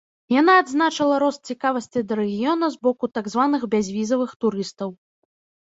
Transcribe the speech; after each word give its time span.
Яна 0.35 0.53
адзначыла 0.61 1.19
рост 1.25 1.41
цікавасці 1.55 1.99
да 2.13 2.19
рэгіёна 2.21 2.73
з 2.77 2.83
боку 2.89 3.05
так 3.19 3.25
званых 3.35 3.61
бязвізавых 3.77 4.31
турыстаў. 4.45 4.89